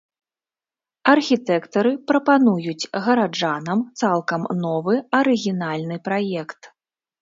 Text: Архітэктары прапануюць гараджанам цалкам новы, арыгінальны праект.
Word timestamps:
Архітэктары 1.15 1.91
прапануюць 2.13 2.89
гараджанам 3.07 3.79
цалкам 4.03 4.41
новы, 4.67 4.93
арыгінальны 5.23 6.05
праект. 6.11 6.61